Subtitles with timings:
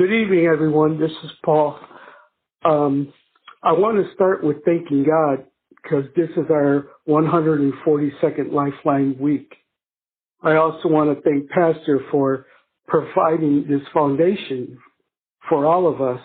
[0.00, 0.98] Good evening, everyone.
[0.98, 1.78] This is Paul.
[2.64, 3.12] Um,
[3.62, 5.44] I want to start with thanking God
[5.76, 9.52] because this is our 142nd Lifeline week.
[10.42, 12.46] I also want to thank Pastor for
[12.88, 14.78] providing this foundation
[15.50, 16.22] for all of us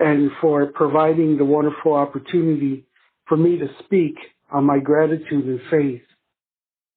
[0.00, 2.86] and for providing the wonderful opportunity
[3.26, 4.14] for me to speak
[4.50, 6.06] on my gratitude and faith.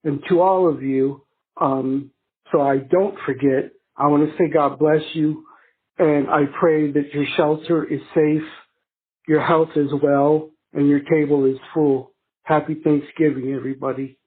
[0.05, 1.25] And to all of you,
[1.59, 2.11] um,
[2.49, 5.47] so I don't forget, I want to say God bless you
[5.97, 8.47] and I pray that your shelter is safe,
[9.27, 12.13] your health is well, and your table is full.
[12.43, 14.17] Happy Thanksgiving, everybody.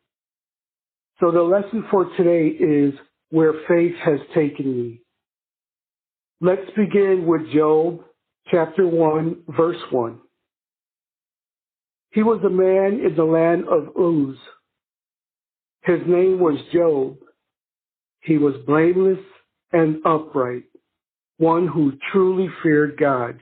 [1.20, 2.94] So the lesson for today is
[3.30, 5.00] where faith has taken me.
[6.40, 8.00] Let's begin with Job
[8.50, 10.18] chapter 1, verse 1.
[12.10, 14.36] He was a man in the land of Uz.
[15.82, 17.16] His name was Job.
[18.20, 19.18] He was blameless
[19.72, 20.64] and upright,
[21.38, 23.40] one who truly feared God.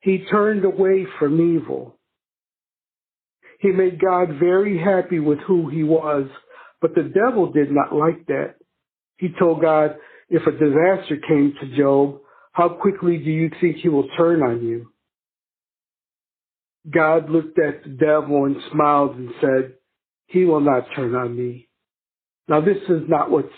[0.00, 1.98] He turned away from evil.
[3.60, 6.26] He made God very happy with who he was,
[6.80, 8.56] but the devil did not like that.
[9.18, 9.96] He told God,
[10.28, 12.20] if a disaster came to Job,
[12.52, 14.92] how quickly do you think he will turn on you?
[16.90, 19.74] God looked at the devil and smiled and said,
[20.26, 21.68] he will not turn on me.
[22.48, 23.54] Now this is not what's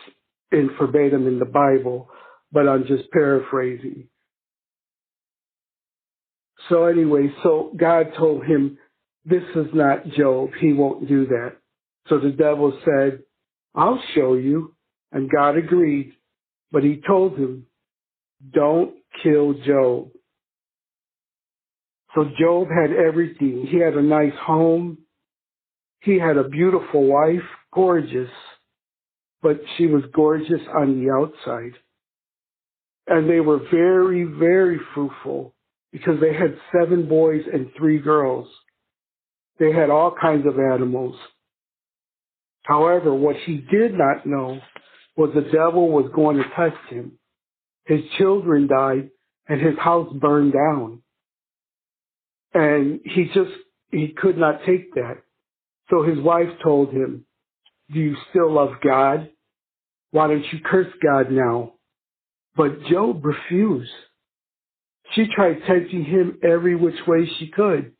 [0.54, 2.08] in verbatim in the Bible,
[2.52, 4.08] but I'm just paraphrasing.
[6.68, 8.78] So anyway, so God told him,
[9.24, 10.50] this is not Job.
[10.60, 11.56] He won't do that.
[12.08, 13.22] So the devil said,
[13.74, 14.74] I'll show you.
[15.12, 16.14] And God agreed.
[16.72, 17.66] But he told him,
[18.52, 20.10] don't kill Job.
[22.14, 23.66] So Job had everything.
[23.70, 24.98] He had a nice home.
[26.00, 28.30] He had a beautiful wife, gorgeous,
[29.44, 31.74] but she was gorgeous on the outside.
[33.06, 35.54] And they were very, very fruitful
[35.92, 38.48] because they had seven boys and three girls.
[39.58, 41.14] They had all kinds of animals.
[42.62, 44.58] However, what he did not know
[45.14, 47.18] was the devil was going to test him.
[47.84, 49.10] His children died
[49.46, 51.02] and his house burned down.
[52.54, 53.52] And he just,
[53.90, 55.18] he could not take that.
[55.90, 57.26] So his wife told him,
[57.92, 59.28] do you still love God?
[60.14, 61.72] Why don't you curse God now?
[62.54, 63.90] But Job refused.
[65.12, 67.90] She tried tempting him every which way she could.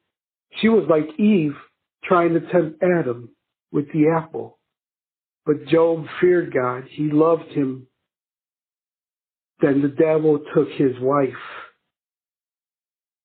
[0.61, 1.57] She was like Eve
[2.05, 3.31] trying to tempt Adam
[3.73, 4.61] with the apple.
[5.45, 6.85] But Job feared God.
[6.89, 7.89] He loved him.
[9.61, 11.31] Then the devil took his wife.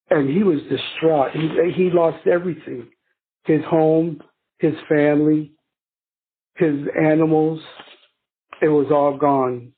[0.09, 1.33] And he was distraught.
[1.33, 2.87] He, he lost everything.
[3.43, 4.19] His home,
[4.57, 5.51] his family,
[6.55, 7.61] his animals.
[8.61, 9.73] It was all gone.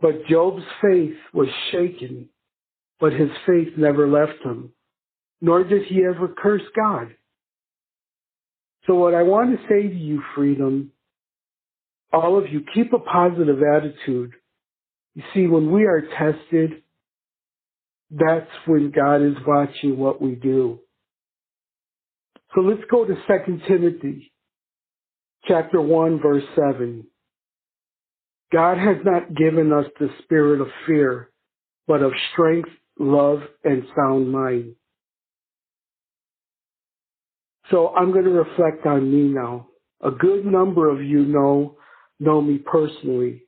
[0.00, 2.28] But Job's faith was shaken,
[3.00, 4.72] but his faith never left him,
[5.40, 7.14] nor did he ever curse God.
[8.86, 10.92] So what I want to say to you, freedom,
[12.12, 14.32] all of you, keep a positive attitude.
[15.14, 16.82] You see, when we are tested,
[18.10, 20.78] that's when God is watching what we do.
[22.54, 24.32] So let's go to 2 Timothy
[25.46, 27.06] chapter 1 verse 7.
[28.52, 31.30] God has not given us the spirit of fear,
[31.86, 34.74] but of strength, love, and sound mind.
[37.70, 39.68] So I'm going to reflect on me now.
[40.02, 41.76] A good number of you know,
[42.18, 43.42] know me personally.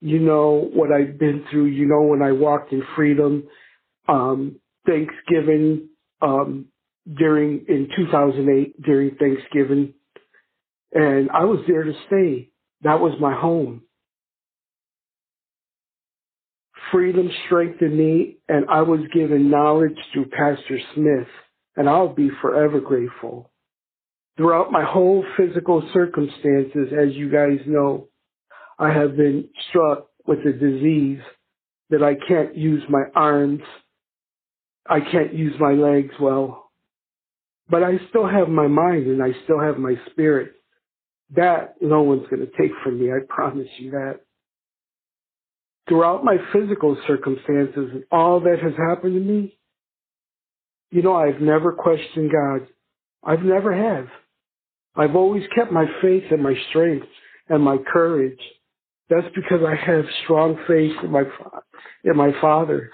[0.00, 1.66] You know what I've been through.
[1.66, 3.44] You know when I walked in freedom,
[4.08, 5.88] um, Thanksgiving,
[6.20, 6.66] um,
[7.16, 9.94] during, in 2008, during Thanksgiving.
[10.92, 12.50] And I was there to stay.
[12.82, 13.82] That was my home.
[16.92, 21.28] Freedom strengthened me and I was given knowledge through Pastor Smith
[21.76, 23.50] and I'll be forever grateful.
[24.36, 28.08] Throughout my whole physical circumstances, as you guys know,
[28.78, 31.20] I have been struck with a disease
[31.90, 33.62] that I can't use my arms.
[34.86, 36.70] I can't use my legs well.
[37.68, 40.52] But I still have my mind and I still have my spirit.
[41.36, 43.10] That no one's going to take from me.
[43.10, 44.20] I promise you that.
[45.88, 49.58] Throughout my physical circumstances and all that has happened to me,
[50.90, 52.68] you know, I've never questioned God.
[53.24, 54.08] I've never have.
[54.94, 57.06] I've always kept my faith and my strength
[57.48, 58.38] and my courage.
[59.08, 61.24] That's because I have strong faith in my,
[62.04, 62.90] in my Father.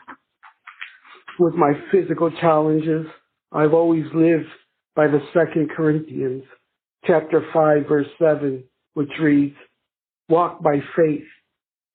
[1.39, 3.07] With my physical challenges,
[3.53, 4.49] I've always lived
[4.97, 6.45] by the second Corinthians
[7.05, 8.65] chapter 5 verse 7,
[8.95, 9.57] which reads,
[10.29, 11.25] walk by faith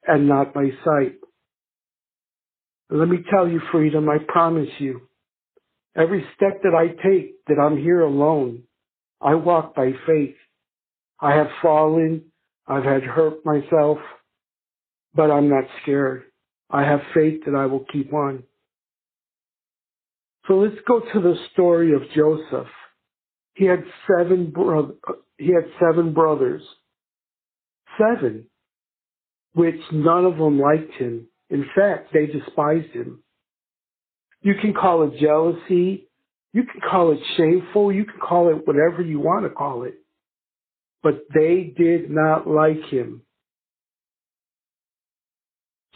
[0.07, 1.15] and not by sight.
[2.89, 5.01] Let me tell you, freedom, I promise you,
[5.95, 8.63] every step that I take that I'm here alone,
[9.21, 10.35] I walk by faith.
[11.19, 12.25] I have fallen,
[12.67, 13.97] I've had hurt myself,
[15.15, 16.23] but I'm not scared.
[16.69, 18.43] I have faith that I will keep on.
[20.47, 22.67] So let's go to the story of Joseph.
[23.55, 24.95] He had seven bro-
[25.37, 26.63] he had seven brothers.
[27.97, 28.47] Seven.
[29.53, 31.27] Which none of them liked him.
[31.49, 33.23] In fact, they despised him.
[34.41, 36.07] You can call it jealousy.
[36.51, 37.91] You can call it shameful.
[37.91, 39.95] You can call it whatever you want to call it.
[41.01, 43.21] But they did not like him.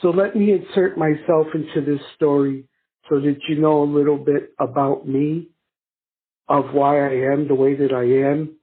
[0.01, 2.65] So let me insert myself into this story
[3.09, 5.47] so that you know a little bit about me,
[6.47, 8.57] of why I am the way that I am,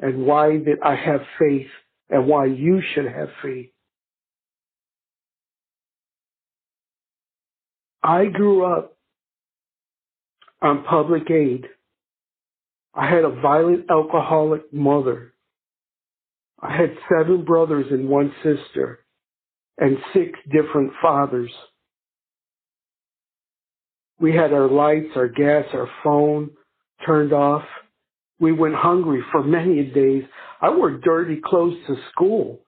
[0.00, 1.70] and why that I have faith,
[2.10, 3.70] and why you should have faith.
[8.04, 8.98] I grew up
[10.60, 11.64] on public aid.
[12.94, 15.32] I had a violent alcoholic mother.
[16.60, 19.00] I had seven brothers and one sister
[19.78, 21.50] and six different fathers.
[24.20, 26.50] We had our lights, our gas, our phone
[27.06, 27.64] turned off.
[28.38, 30.24] We went hungry for many days.
[30.60, 32.60] I wore dirty clothes to school.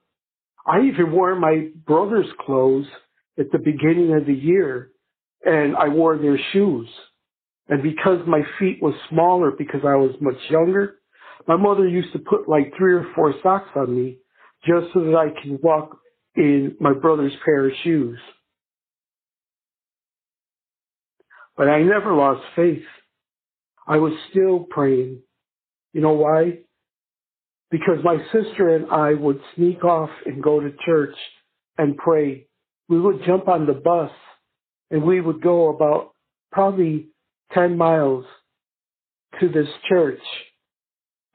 [0.65, 2.87] I even wore my brother's clothes
[3.37, 4.89] at the beginning of the year
[5.47, 6.89] and I wore their shoes.
[7.69, 10.97] And because my feet was smaller because I was much younger,
[11.47, 14.17] my mother used to put like three or four socks on me
[14.65, 15.97] just so that I can walk
[16.35, 18.19] in my brother's pair of shoes.
[21.55, 22.83] But I never lost faith.
[23.87, 25.21] I was still praying.
[25.93, 26.59] You know why?
[27.71, 31.15] Because my sister and I would sneak off and go to church
[31.77, 32.47] and pray.
[32.89, 34.11] We would jump on the bus
[34.91, 36.11] and we would go about
[36.51, 37.07] probably
[37.53, 38.25] 10 miles
[39.39, 40.19] to this church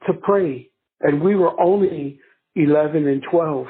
[0.07, 0.69] to pray.
[1.01, 2.19] And we were only
[2.55, 3.67] 11 and 12.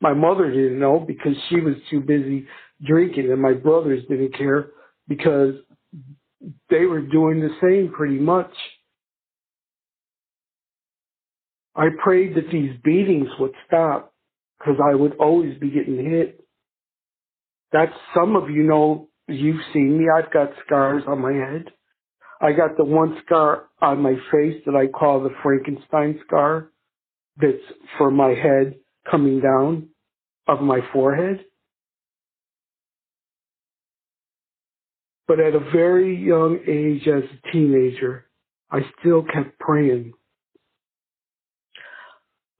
[0.00, 2.46] My mother didn't know because she was too busy
[2.84, 4.70] drinking and my brothers didn't care
[5.08, 5.54] because
[6.68, 8.52] they were doing the same pretty much.
[11.76, 14.12] I prayed that these beatings would stop
[14.58, 16.43] because I would always be getting hit.
[17.74, 20.04] That's some of you know, you've seen me.
[20.08, 21.64] I've got scars on my head.
[22.40, 26.70] I got the one scar on my face that I call the Frankenstein scar
[27.36, 27.56] that's
[27.98, 28.76] for my head
[29.10, 29.88] coming down
[30.46, 31.44] of my forehead.
[35.26, 38.26] But at a very young age as a teenager,
[38.70, 40.12] I still kept praying.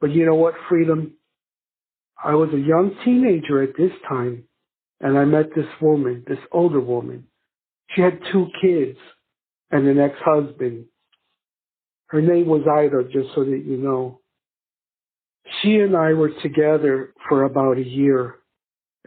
[0.01, 1.13] But you know what, freedom?
[2.23, 4.45] I was a young teenager at this time,
[5.01, 7.27] and I met this woman, this older woman.
[7.91, 8.99] She had two kids
[9.71, 10.87] and an ex-husband.
[12.07, 14.21] Her name was Ida, just so that you know.
[15.61, 18.37] She and I were together for about a year,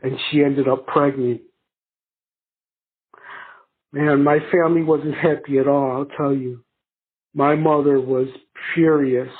[0.04, 1.42] and she ended up pregnant.
[3.94, 6.64] Man, my family wasn't happy at all, I'll tell you.
[7.34, 8.28] My mother was
[8.74, 9.32] furious.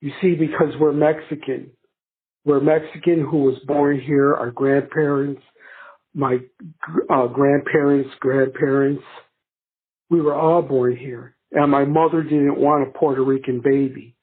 [0.00, 1.70] You see, because we're Mexican.
[2.46, 5.42] We're Mexican who was born here, our grandparents,
[6.14, 6.38] my
[7.10, 9.02] uh, grandparents, grandparents.
[10.10, 11.34] We were all born here.
[11.50, 14.14] And my mother didn't want a Puerto Rican baby.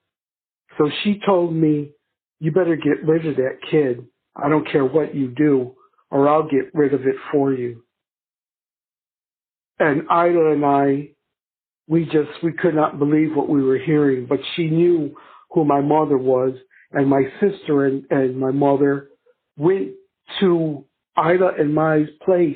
[0.78, 1.92] So she told me,
[2.40, 4.06] you better get rid of that kid.
[4.36, 5.76] I don't care what you do,
[6.10, 7.84] or I'll get rid of it for you.
[9.80, 11.10] And Ida and I,
[11.88, 15.16] we just, we could not believe what we were hearing, but she knew
[15.52, 16.54] who my mother was.
[16.94, 19.10] And my sister and, and my mother
[19.58, 19.94] went
[20.40, 20.86] to
[21.18, 22.56] Ida and my place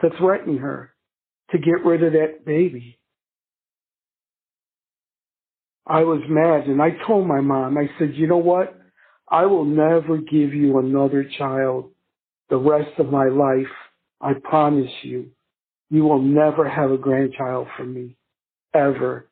[0.00, 0.92] to threaten her
[1.50, 2.98] to get rid of that baby.
[5.86, 8.78] I was mad and I told my mom, I said, you know what?
[9.28, 11.90] I will never give you another child
[12.50, 13.66] the rest of my life.
[14.20, 15.30] I promise you.
[15.90, 18.16] You will never have a grandchild from me.
[18.74, 19.28] Ever.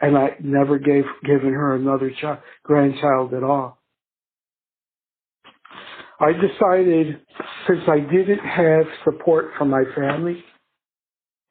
[0.00, 3.78] And I never gave given her another child, grandchild at all.
[6.20, 7.20] I decided
[7.66, 10.42] since I didn't have support from my family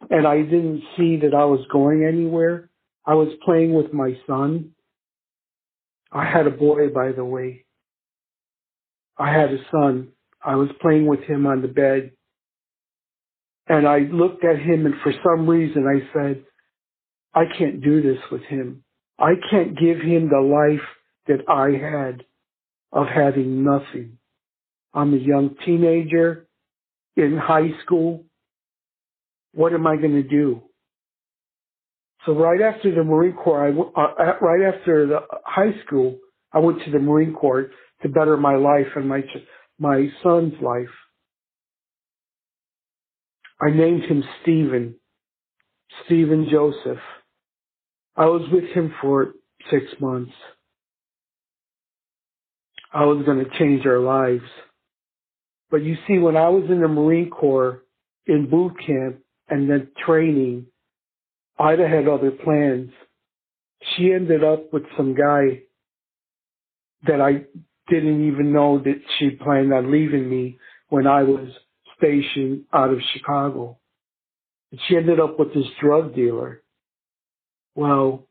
[0.09, 2.69] and I didn't see that I was going anywhere,
[3.05, 4.71] I was playing with my son.
[6.11, 7.65] I had a boy, by the way.
[9.17, 10.09] I had a son.
[10.43, 12.11] I was playing with him on the bed.
[13.67, 16.43] And I looked at him and for some reason I said,
[17.37, 18.83] I can't do this with him.
[19.19, 20.87] I can't give him the life
[21.27, 22.23] that I had.
[22.91, 24.17] of having nothing.
[24.93, 26.47] I'm a young teenager
[27.15, 28.25] in high school.
[29.53, 30.61] What am I going to do?
[32.25, 36.17] So right after the Marine Corps, I, uh, right after the high school,
[36.53, 39.21] I went to the Marine Corps to better my life and my
[39.79, 40.95] my son's life.
[43.61, 44.95] I named him Stephen,
[46.05, 47.03] Stephen Joseph.
[48.17, 49.33] I was with him for
[49.69, 50.33] six months.
[52.91, 54.49] I was going to change our lives.
[55.69, 57.83] But you see, when I was in the Marine Corps
[58.25, 59.17] in boot camp
[59.49, 60.65] and then training,
[61.59, 62.91] Ida had other plans.
[63.95, 65.63] She ended up with some guy
[67.05, 67.45] that I
[67.87, 70.57] didn't even know that she planned on leaving me
[70.89, 71.49] when I was
[71.97, 73.77] stationed out of Chicago.
[74.71, 76.63] And she ended up with this drug dealer.
[77.77, 78.27] Well,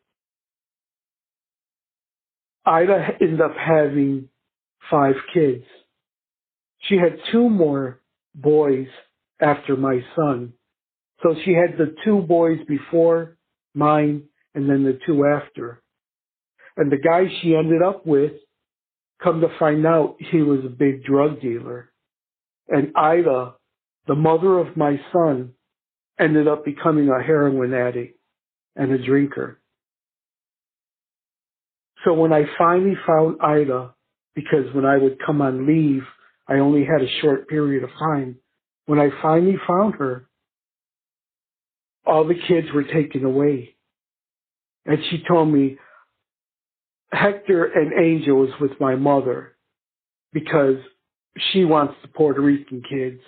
[2.66, 4.28] Ida ended up having
[4.90, 5.62] five kids.
[6.80, 8.00] She had two more
[8.34, 8.88] boys
[9.40, 10.54] after my son.
[11.22, 13.36] So she had the two boys before
[13.72, 14.24] mine
[14.56, 15.80] and then the two after.
[16.76, 18.32] And the guy she ended up with,
[19.22, 21.92] come to find out, he was a big drug dealer.
[22.68, 23.54] And Ida,
[24.08, 25.52] the mother of my son,
[26.18, 28.16] ended up becoming a heroin addict
[28.76, 29.60] and a drinker.
[32.04, 33.94] So when I finally found Ida,
[34.34, 36.02] because when I would come on leave,
[36.46, 38.36] I only had a short period of time.
[38.84, 40.28] When I finally found her,
[42.04, 43.74] all the kids were taken away.
[44.84, 45.78] And she told me,
[47.12, 49.56] Hector and Angel is with my mother
[50.32, 50.76] because
[51.50, 53.20] she wants the Puerto Rican kids.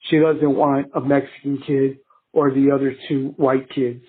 [0.00, 1.98] She doesn't want a Mexican kid
[2.32, 4.04] or the other two white kids.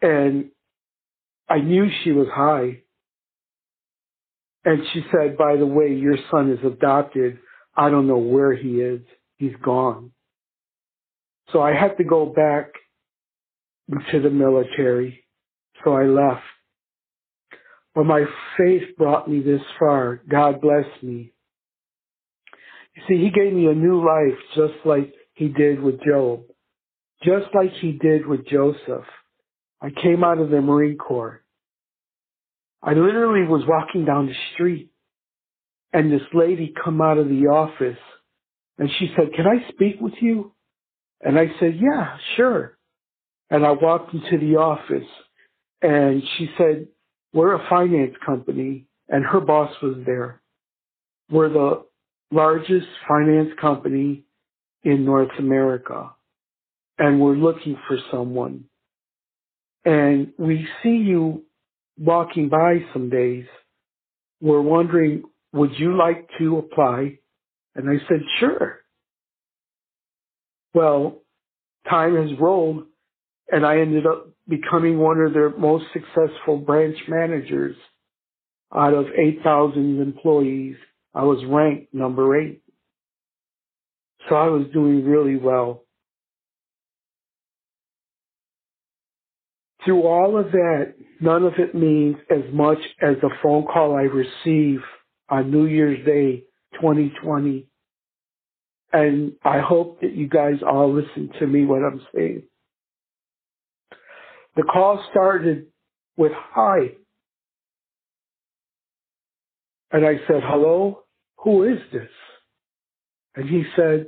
[0.00, 0.50] And
[1.48, 2.82] I knew she was high.
[4.64, 7.38] And she said, by the way, your son is adopted.
[7.76, 9.00] I don't know where he is.
[9.36, 10.12] He's gone.
[11.52, 12.72] So I had to go back
[14.10, 15.24] to the military.
[15.84, 16.42] So I left.
[17.94, 18.24] But my
[18.56, 20.20] faith brought me this far.
[20.28, 21.32] God bless me.
[22.94, 26.42] You see, he gave me a new life just like he did with Job.
[27.22, 29.06] Just like he did with Joseph.
[29.80, 31.42] I came out of the Marine Corps.
[32.82, 34.90] I literally was walking down the street
[35.92, 37.98] and this lady come out of the office
[38.78, 40.52] and she said, can I speak with you?
[41.20, 42.78] And I said, yeah, sure.
[43.50, 45.08] And I walked into the office
[45.82, 46.88] and she said,
[47.32, 50.40] we're a finance company and her boss was there.
[51.30, 51.84] We're the
[52.30, 54.24] largest finance company
[54.84, 56.10] in North America
[56.98, 58.64] and we're looking for someone.
[59.88, 61.44] And we see you
[61.98, 63.46] walking by some days.
[64.38, 65.22] We're wondering,
[65.54, 67.20] would you like to apply?
[67.74, 68.80] And I said, sure.
[70.74, 71.22] Well,
[71.88, 72.84] time has rolled
[73.50, 77.74] and I ended up becoming one of their most successful branch managers
[78.76, 80.76] out of 8,000 employees.
[81.14, 82.60] I was ranked number eight.
[84.28, 85.84] So I was doing really well.
[89.84, 94.02] Through all of that, none of it means as much as the phone call I
[94.02, 94.82] received
[95.28, 96.44] on New Year's Day
[96.74, 97.68] 2020
[98.92, 102.42] and I hope that you guys all listen to me what I'm saying.
[104.56, 105.66] The call started
[106.16, 106.92] with hi.
[109.90, 111.00] And I said, hello,
[111.38, 112.10] who is this?
[113.36, 114.06] And he said,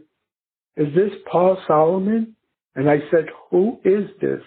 [0.76, 2.36] is this Paul Solomon?
[2.74, 4.42] And I said, who is this?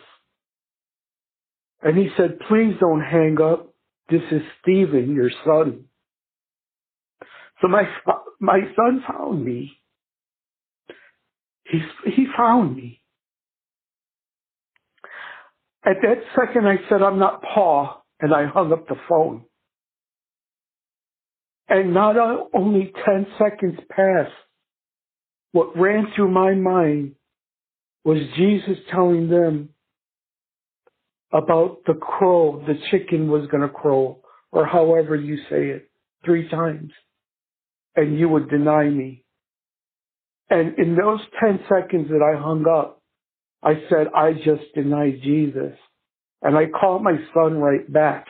[1.84, 3.74] And he said, please don't hang up.
[4.10, 5.86] This is Stephen, your son.
[7.62, 7.84] So my,
[8.40, 9.78] my son found me
[11.66, 13.02] he, he found me.
[15.86, 19.44] At that second, I said, I'm not Paul, and I hung up the phone.
[21.68, 22.16] And not
[22.54, 24.32] only 10 seconds passed,
[25.52, 27.16] what ran through my mind
[28.04, 29.70] was Jesus telling them
[31.34, 34.20] about the crow, the chicken was going to crow,
[34.52, 35.90] or however you say it,
[36.24, 36.92] three times,
[37.96, 39.24] and you would deny me.
[40.50, 43.02] And in those 10 seconds that I hung up,
[43.64, 45.74] I said, I just denied Jesus.
[46.44, 48.28] And I called my son right back.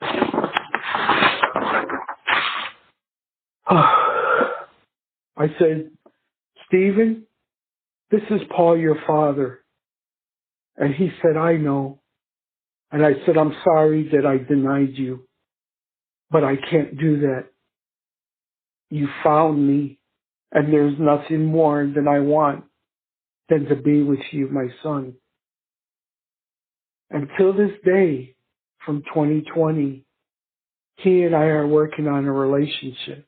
[3.68, 5.90] I said,
[6.66, 7.26] Stephen,
[8.10, 9.61] this is Paul, your father.
[10.82, 12.00] And he said, I know.
[12.92, 15.22] And I said, I'm sorry that I denied you.
[16.30, 17.46] but I can't do that.
[18.90, 19.98] You found me,
[20.52, 22.64] and there's nothing more than I want
[23.48, 25.14] than to be with you, my son.
[27.10, 28.36] Until this day,
[28.84, 30.04] from 2020,
[30.96, 33.26] he and I are working on a relationship.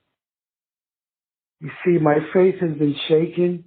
[1.60, 3.66] You see, my faith has been shaken,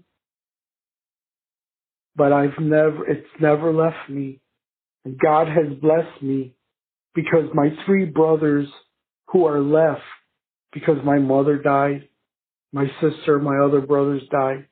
[2.17, 4.41] but I've never, it's never left me.
[5.05, 6.55] And God has blessed me
[7.15, 8.67] because my three brothers
[9.27, 10.01] who are left,
[10.73, 12.09] because my mother died,
[12.73, 14.67] my sister, my other brothers died.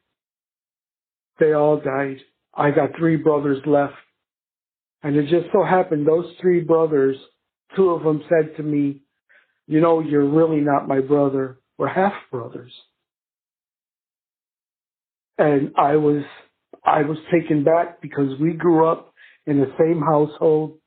[1.40, 2.18] They all died.
[2.54, 3.94] I got three brothers left.
[5.04, 7.16] And it just so happened those three brothers,
[7.76, 9.02] two of them said to me,
[9.68, 11.60] you know, you're really not my brother.
[11.78, 12.72] We're half brothers.
[15.38, 16.24] And I was,
[16.84, 19.14] I was taken back because we grew up
[19.46, 20.78] in the same household,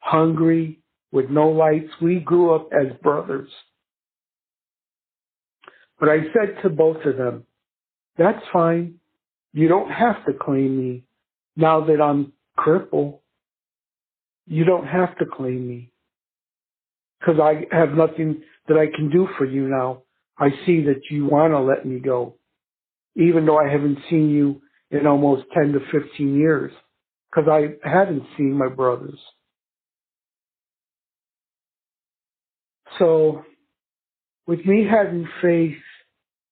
[0.00, 0.80] hungry,
[1.12, 1.90] with no lights.
[2.00, 3.50] We grew up as brothers.
[6.00, 7.44] But I said to both of them,
[8.18, 8.96] that's fine.
[9.52, 11.04] You don't have to claim me
[11.56, 13.20] now that I'm crippled.
[14.46, 15.92] You don't have to claim me
[17.18, 20.02] because I have nothing that I can do for you now.
[20.38, 22.34] I see that you want to let me go,
[23.14, 24.60] even though I haven't seen you
[24.94, 26.72] in almost 10 to 15 years
[27.30, 29.18] because I hadn't seen my brothers.
[32.98, 33.44] So,
[34.46, 35.76] with me having faith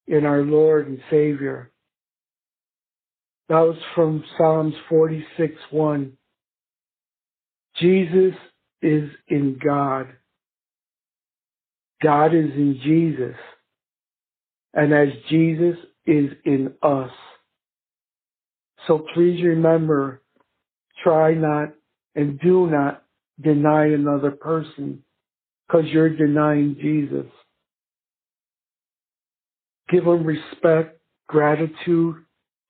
[0.06, 1.70] in our Lord and Savior,
[3.48, 6.12] that was from Psalms 46 1.
[7.78, 8.34] Jesus
[8.80, 10.08] is in God.
[12.02, 13.36] God is in Jesus.
[14.74, 17.10] And as Jesus is in us.
[18.86, 20.22] So please remember,
[21.02, 21.74] try not
[22.14, 23.04] and do not
[23.40, 25.02] deny another person
[25.66, 27.26] because you're denying Jesus.
[29.90, 32.16] Give them respect, gratitude.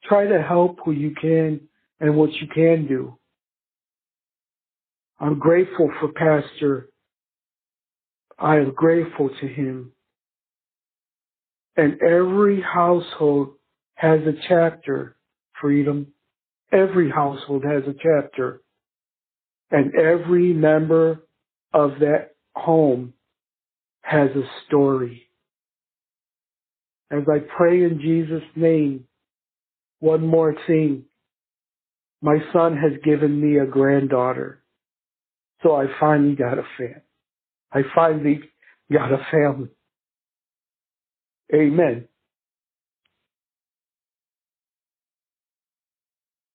[0.04, 1.60] Try to help who you can
[2.00, 3.16] and what you can do.
[5.20, 6.88] I'm grateful for Pastor.
[8.38, 9.92] I am grateful to him.
[11.76, 13.54] And every household
[13.94, 15.16] has a chapter,
[15.62, 16.08] freedom.
[16.72, 18.62] Every household has a chapter.
[19.70, 21.22] And every member
[21.72, 23.14] of that home
[24.02, 25.22] has a story.
[27.10, 29.04] As I pray in Jesus' name,
[30.00, 31.04] one more thing.
[32.20, 34.62] My son has given me a granddaughter.
[35.62, 37.02] So I finally got a fan.
[37.72, 38.40] I finally
[38.92, 39.68] got a family.
[41.54, 42.08] Amen.